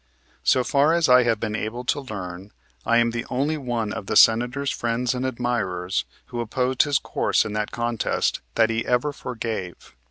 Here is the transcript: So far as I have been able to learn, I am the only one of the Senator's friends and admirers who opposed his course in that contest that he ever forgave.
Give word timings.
So 0.41 0.63
far 0.63 0.93
as 0.95 1.07
I 1.07 1.21
have 1.25 1.39
been 1.39 1.55
able 1.55 1.83
to 1.85 1.99
learn, 2.01 2.49
I 2.87 2.97
am 2.97 3.11
the 3.11 3.23
only 3.29 3.55
one 3.55 3.93
of 3.93 4.07
the 4.07 4.15
Senator's 4.15 4.71
friends 4.71 5.13
and 5.13 5.27
admirers 5.27 6.05
who 6.29 6.39
opposed 6.39 6.81
his 6.81 6.97
course 6.97 7.45
in 7.45 7.53
that 7.53 7.69
contest 7.69 8.41
that 8.55 8.71
he 8.71 8.83
ever 8.83 9.13
forgave. 9.13 9.95